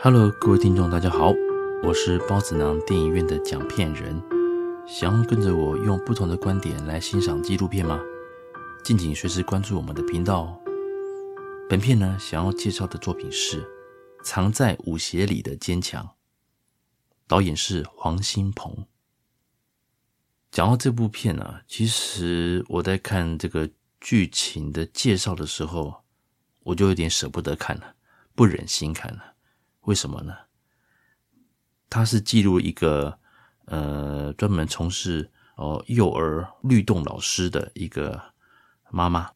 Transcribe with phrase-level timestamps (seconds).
[0.00, 1.32] Hello，各位听众，大家好，
[1.82, 4.22] 我是包子囊电影院的讲片人。
[4.86, 8.00] 想要跟着我用不同的观点来欣赏纪录片吗？
[8.84, 10.60] 敬请随时关注我们的频道哦。
[11.68, 13.60] 本片呢，想要介绍的作品是
[14.22, 16.04] 《藏在舞鞋里的坚强》，
[17.26, 18.86] 导演是黄新鹏。
[20.52, 23.68] 讲到这部片呢，其实我在看这个
[24.00, 26.04] 剧情的介绍的时候，
[26.62, 27.96] 我就有点舍不得看了，
[28.36, 29.34] 不忍心看了。
[29.88, 30.36] 为什么呢？
[31.88, 33.18] 他是记录一个
[33.64, 38.34] 呃专门从事哦幼儿律动老师的一个
[38.90, 39.32] 妈妈，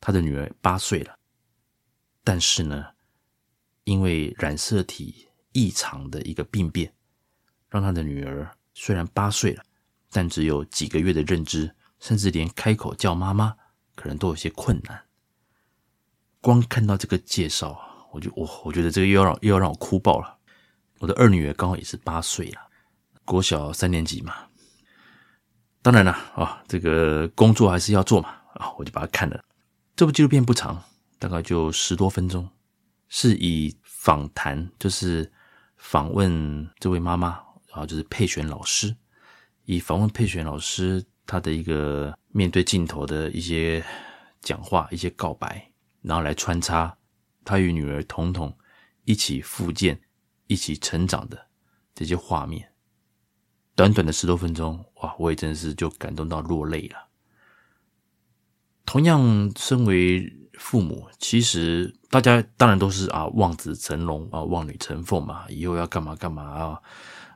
[0.00, 1.18] 她的女儿八岁了，
[2.24, 2.86] 但是呢，
[3.84, 6.94] 因为染色体异常的一个病变，
[7.68, 9.62] 让她的女儿虽然八岁了，
[10.10, 13.54] 但只有几个月的认知，甚至连开口叫妈妈
[13.94, 15.04] 可能都有些困难。
[16.40, 17.91] 光看到这个介绍啊。
[18.12, 20.36] 我就我我觉得这个又要让又要让我哭爆了。
[21.00, 22.60] 我的二女儿刚好也是八岁了，
[23.24, 24.34] 国小三年级嘛。
[25.80, 29.42] 当然了啊，这个工作还是要做嘛啊，我就把它看了。
[29.96, 30.80] 这部纪录片不长，
[31.18, 32.48] 大概就十多分钟，
[33.08, 35.28] 是以访谈，就是
[35.76, 37.30] 访问这位妈妈，
[37.68, 38.94] 然后就是配选老师，
[39.64, 43.84] 以访问配选老师她的一个面对镜头的一些
[44.40, 45.68] 讲话、一些告白，
[46.02, 46.96] 然后来穿插。
[47.44, 48.56] 他与女儿彤彤
[49.04, 50.00] 一起复健、
[50.46, 51.46] 一起成长的
[51.94, 52.72] 这些画面，
[53.74, 55.14] 短短的十多分钟，哇！
[55.18, 57.08] 我也真是就感动到落泪了。
[58.84, 66.82] 同样，身为父母，其实大家当然都是啊，望子成龙啊，望女成凤嘛，以后要干嘛干嘛啊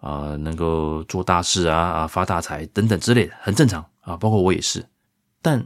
[0.00, 4.16] 啊，能够做大事啊啊，发大财等等之类的，很正常啊。
[4.16, 4.88] 包括我也是，
[5.40, 5.64] 但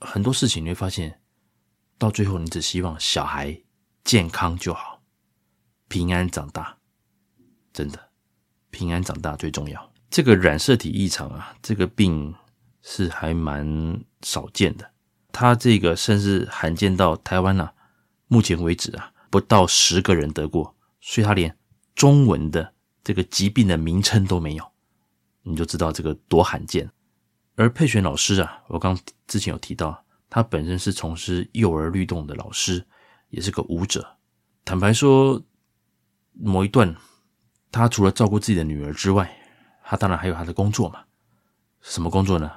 [0.00, 1.17] 很多事情你会发现。
[1.98, 3.60] 到最后，你只希望小孩
[4.04, 5.02] 健康就好，
[5.88, 6.78] 平安长大，
[7.72, 8.10] 真的
[8.70, 9.92] 平安长大最重要。
[10.08, 12.32] 这个染色体异常啊，这个病
[12.82, 14.92] 是还蛮少见的。
[15.32, 17.74] 他这个甚至罕见到台湾啊，
[18.28, 21.58] 目前为止啊，不到十个人得过，所以他连
[21.96, 24.72] 中文的这个疾病的名称都没有，
[25.42, 26.88] 你就知道这个多罕见。
[27.56, 30.04] 而佩璇老师啊，我刚之前有提到。
[30.30, 32.86] 他本身是从事幼儿律动的老师，
[33.30, 34.16] 也是个舞者。
[34.64, 35.42] 坦白说，
[36.32, 36.94] 某一段，
[37.72, 39.34] 他除了照顾自己的女儿之外，
[39.82, 41.04] 他当然还有他的工作嘛。
[41.80, 42.50] 什么工作呢？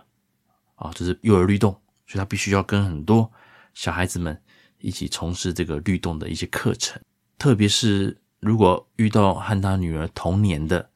[0.76, 1.72] 啊，就是幼儿律动，
[2.06, 3.32] 所以他必须要跟很多
[3.74, 4.42] 小孩子们
[4.80, 7.02] 一起从事这个律动的一些课程。
[7.38, 10.90] 特别是如果遇到和他女儿同年的、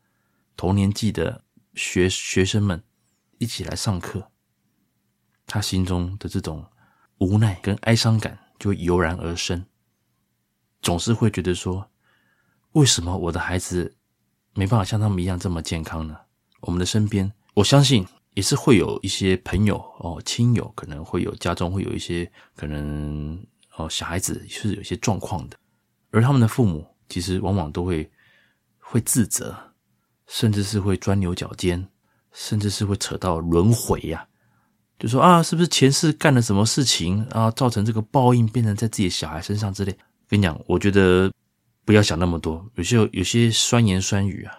[0.58, 1.44] 同年纪的
[1.74, 2.84] 学学生们
[3.38, 4.32] 一起来上课。
[5.46, 6.66] 他心中的这种
[7.20, 9.66] 无奈跟哀伤感就油然而生，
[10.82, 11.90] 总是会觉得说：
[12.72, 13.96] 为什么我的孩子
[14.54, 16.18] 没办法像他们一样这么健康呢？
[16.62, 23.42] 我们的身边，我相信也是会有一些朋友哦、亲友，可能会有家中会有一些可能
[23.76, 25.58] 哦小孩子是有些状况的，
[26.12, 28.10] 而他们的父母其实往往都会
[28.80, 29.56] 会自责，
[30.28, 31.88] 甚至是会钻牛角尖，
[32.32, 34.28] 甚至是会扯到轮回呀。
[34.98, 39.92] 就说啊，是不是前世干了什么事情啊，造成这个报应变成在自己的小孩身上之类？
[40.28, 41.30] 跟你讲，我觉得
[41.84, 42.66] 不要想那么多。
[42.76, 44.58] 有些有些酸言酸语啊，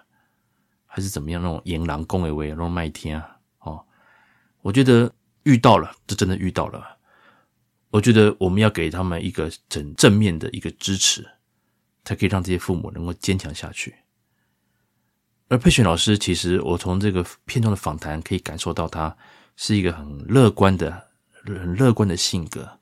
[0.85, 3.85] 还是怎么样那种言狼恭维维那种麦天啊，哦，
[4.61, 5.11] 我觉得
[5.45, 6.85] 遇到了，就真的遇到了。
[7.91, 11.27] 我觉得我们要给他们一个正正面的一个支持，
[12.05, 13.95] 才可以让这些父母能够坚强下去。
[15.49, 19.17] 而佩璇老师，其实我从这个片中的访谈可以感受到他。
[19.57, 21.09] 是一个很乐观的、
[21.45, 22.79] 很乐观的性格。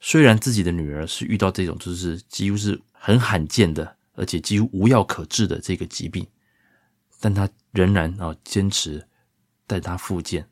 [0.00, 6.26] 虽然自己的女儿是遇到这种就是几乎是很罕见的，而且几乎无药可治的这个疾病，
[7.20, 9.06] 但她仍然啊坚持
[9.66, 10.48] 带她复健，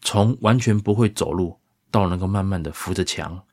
[0.00, 1.60] 从完全不会走路
[1.90, 3.46] 到能够慢慢的扶着墙，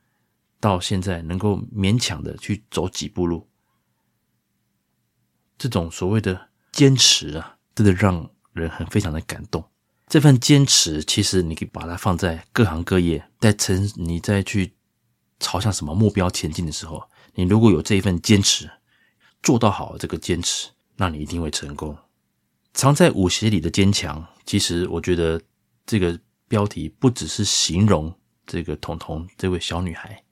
[0.58, 3.46] 到现在能够勉强的去走几步路，
[5.58, 9.62] 这种所谓的坚持啊，真的让人很非常的感动。
[10.06, 14.74] 这份坚持，其实你可以把它放在各行各业，在成你再去
[15.40, 18.70] 朝向什么目标前进的时候，你如果有这一份坚持，
[19.42, 21.96] 做到好这个坚持，那你一定会成功。
[22.74, 25.40] 藏在舞鞋里的坚强，其实我觉得
[25.86, 28.16] 这个标题不只是形容
[28.46, 30.22] 这个彤彤这位小女孩，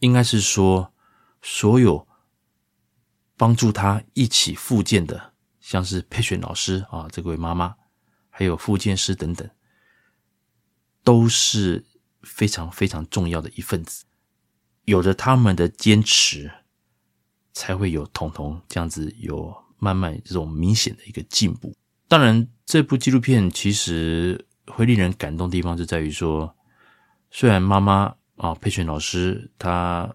[0.00, 0.92] 应该是说
[1.40, 2.06] 所有
[3.36, 7.74] 帮助她一起复健的，像是佩璇老师啊，这位妈妈。
[8.38, 9.48] 还有复健师等等，
[11.02, 11.82] 都是
[12.22, 14.04] 非常非常重要的一份子。
[14.84, 16.50] 有着他们的坚持，
[17.54, 21.74] 才会有彤彤这样子有慢慢这种明显的一个进步。
[22.08, 26.54] 当然，这部纪录片其实会令人感动的地方就在于说，
[27.30, 30.14] 虽然妈妈啊佩璇老师她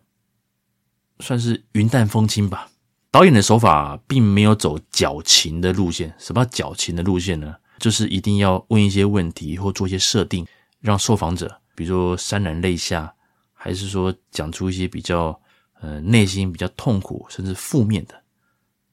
[1.19, 2.69] 算是云淡风轻吧，
[3.09, 6.13] 导演的手法并没有走矫情的路线。
[6.19, 7.55] 什么叫矫情的路线呢？
[7.81, 10.47] 就是一定要问一些问题或做一些设定，
[10.79, 13.13] 让受访者比如说潸然泪下，
[13.53, 15.37] 还是说讲出一些比较
[15.81, 18.23] 呃内心比较痛苦甚至负面的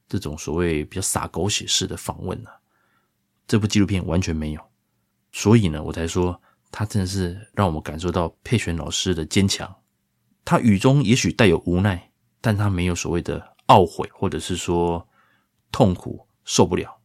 [0.09, 2.49] 这种所谓比较洒狗血式的访问呢？
[3.47, 4.61] 这部纪录片完全没有，
[5.31, 9.73] 所以呢，我才说他真的是让我们感受到佩璇老师的坚强。
[10.43, 12.07] 他语中也许带有无奈。
[12.41, 15.05] 但他没有所谓的懊悔，或者是说
[15.73, 16.98] 痛苦受不了，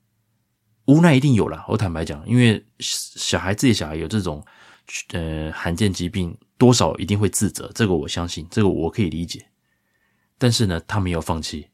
[0.87, 1.65] 无奈一定有啦。
[1.69, 4.45] 我坦白讲，因为小孩自己小孩有这种
[5.13, 9.47] 呃罕见疾病，多少一定会自责，这个我相信，这个我可以理解。
[10.39, 11.69] 但是呢，他没有放弃，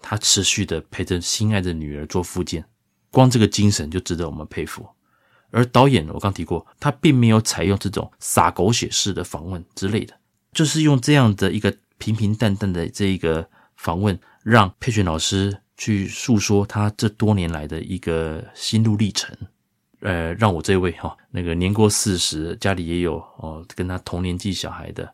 [0.00, 2.64] 他持续的陪着心爱的女儿做复健，
[3.10, 4.86] 光这个精神就值得我们佩服。
[5.50, 10.14] 而导演，我刚提过，他并没有采用这种洒狗血式的访问之类的，
[10.52, 11.74] 就是用这样的一个。
[11.98, 19.36] 平平淡淡的这一个访问，让佩璇老师去诉说他这多年来的一个心路历程。
[20.00, 25.12] 呃，让我这位哈那个年过四十，家里也有哦跟他同年纪小孩的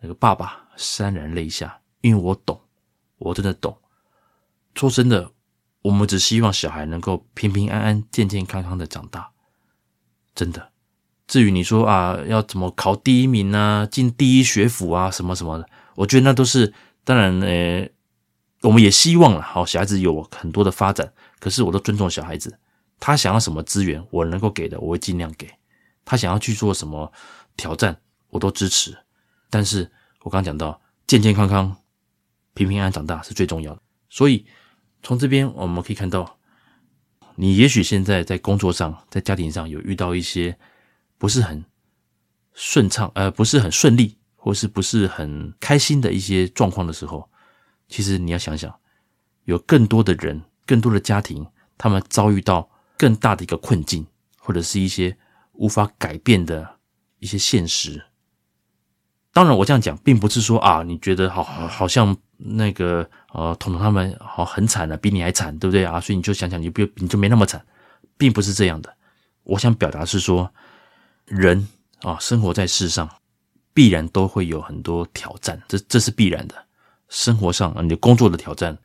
[0.00, 2.58] 那个爸爸潸然泪下，因为我懂，
[3.18, 3.76] 我真的懂。
[4.74, 5.32] 说真的，
[5.82, 9.30] 我们只希望小孩能够平平安安、健健康康的长大，
[10.34, 10.70] 真的。
[11.26, 15.68] 至于你说啊，要怎么考第一名啊，进第一学府啊，什么什么的。
[15.96, 16.72] 我觉得那都是
[17.04, 17.88] 当然，呃，
[18.62, 21.12] 我们也希望了，好小孩子有很多的发展。
[21.38, 22.58] 可是我都尊重小孩子，
[22.98, 25.50] 他想要什么资源，我能够给的，我会尽量给。
[26.04, 27.12] 他想要去做什么
[27.56, 28.00] 挑战，
[28.30, 28.96] 我都支持。
[29.50, 29.90] 但是
[30.22, 31.76] 我刚刚讲到，健健康康、
[32.54, 33.82] 平平安安长大是最重要的。
[34.08, 34.46] 所以
[35.02, 36.38] 从这边我们可以看到，
[37.34, 40.58] 你也许现在在工作上、在家庭上有遇到一些
[41.18, 41.64] 不是很
[42.54, 44.18] 顺畅，呃，不是很顺利。
[44.44, 47.30] 或是不是很开心的一些状况的时候，
[47.92, 48.74] 其实你要想想，
[49.44, 51.46] 有更多的人、更多的家庭，
[51.76, 54.06] 他们遭遇到更大的一个困境，
[54.38, 55.16] 或者是一些
[55.52, 56.76] 无法改变的
[57.18, 58.02] 一些现实。
[59.32, 66.00] 当然，我这样讲，并不是说啊，你觉得好好好像那个呃，彤彤他们好很惨了，比你还惨，对不对啊？
[66.00, 67.64] 所以你就想想，你不你就没那么惨，
[68.16, 68.96] 并不是这样的。
[69.44, 70.52] 我想表达是说，
[71.26, 71.68] 人
[72.00, 73.08] 啊，生活在世上。
[73.74, 76.54] 必然都会有很多挑战，这这是必然的。
[77.12, 78.78] 生活上啊，你的工作的挑战，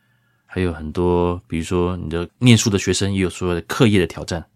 [0.44, 4.50] 还有很多，比如说你的念书的学生也有所谓的课业的挑战。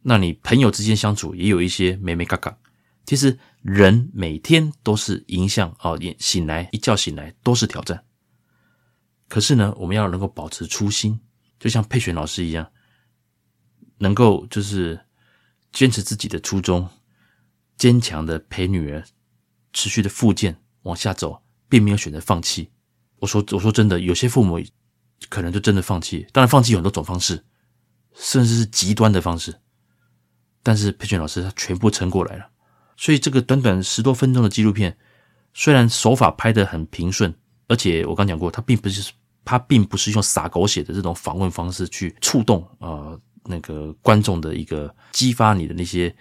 [0.00, 2.56] 那你朋友之间相处也有一些美美嘎嘎。
[3.04, 8.02] 其实人每天都是迎向哦，醒来一觉醒来都是挑战。
[9.28, 11.20] 可是呢，我们要能够保持初心，
[11.60, 12.66] 就像佩璇老师一样，
[13.98, 14.98] 能够就是
[15.70, 16.88] 坚持自己的初衷，
[17.76, 19.04] 坚强的陪女儿。
[19.74, 22.70] 持续的复健往下走，并没有选择放弃。
[23.18, 24.60] 我说，我说真的，有些父母
[25.28, 26.26] 可能就真的放弃。
[26.32, 27.44] 当然，放弃有很多种方式，
[28.14, 29.54] 甚至是极端的方式。
[30.62, 32.48] 但是佩璇老师他全部撑过来了。
[32.96, 34.96] 所以这个短短十多分钟的纪录片，
[35.54, 37.34] 虽然手法拍得很平顺，
[37.68, 39.12] 而且我刚讲过，他并不是
[39.44, 46.14] 他并不是用洒狗血的这种访问方式去触动、呃、那个观众的一个激发你的那些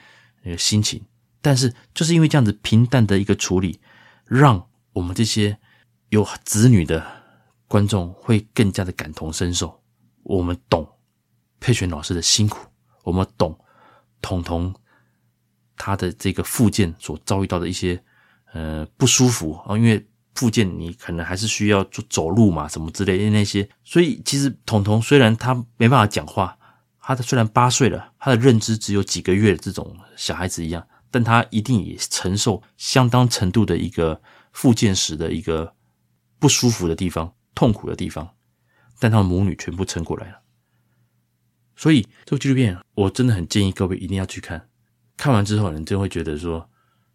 [0.43, 1.03] 那个心情。
[1.41, 3.79] 但是，就是因为这样子平淡的一个处理，
[4.25, 5.57] 让我们这些
[6.09, 7.05] 有子女的
[7.67, 9.81] 观众会更加的感同身受。
[10.23, 10.87] 我们懂
[11.59, 12.67] 佩璇老师的辛苦，
[13.03, 13.57] 我们懂
[14.21, 14.73] 彤彤
[15.75, 18.03] 他的这个附件所遭遇到的一些
[18.53, 19.77] 呃不舒服啊。
[19.77, 23.69] 因为附件你可能还是需要走走路嘛，什么之类的那些。
[23.83, 26.57] 所以，其实彤彤虽然他没办法讲话，
[26.99, 30.87] 他的虽然八岁了，他的认知只有几个月的这种小孩子一样。
[31.11, 34.21] 但他一定也承受相当程度的一个
[34.51, 35.74] 附件时的一个
[36.39, 38.35] 不舒服的地方、痛苦的地方，
[38.99, 40.41] 但他们母女全部撑过来了。
[41.75, 44.69] 所以这部纪录片，我真的很建议各位一定要去看。
[45.17, 46.69] 看完之后，你就会觉得说，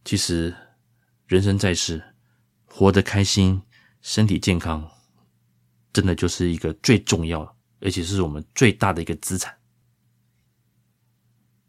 [0.04, 0.54] 其实
[1.26, 2.02] 人生在世，
[2.66, 3.62] 活得开心、
[4.02, 4.90] 身体健康，
[5.92, 9.56] 真的就是一个最重要，而且是我们最大的一个资产。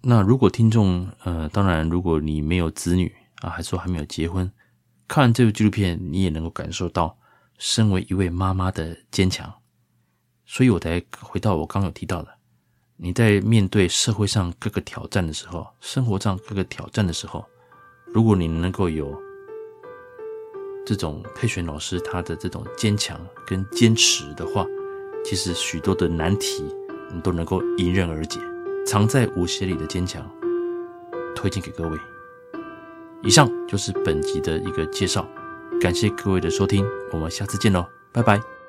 [0.01, 4.51] 那如果听众，呃，当然，如果你没有子女啊，还说还没有结婚，
[5.08, 7.20] 看完这部纪录片，你也能够感受到
[7.63, 9.53] 身为一位妈妈的坚强。
[10.48, 12.30] 所以我才回到我刚有提到的，
[12.98, 17.46] 你在面对社会上各个挑战的时候，生活上各个挑战的时候，
[18.08, 19.15] 如果你能够有
[20.88, 24.65] 这种佩璇老师他的这种坚强跟坚持的话，
[25.24, 26.63] 其实许多的难题
[27.13, 28.39] 你都能够迎刃而解。
[28.88, 30.27] 藏在舞鞋里的坚强，
[31.36, 31.98] 推荐给各位。
[33.22, 35.25] 以上就是本集的一个介绍，
[35.81, 38.61] 感谢各位的收听，我们下次见喽，拜拜。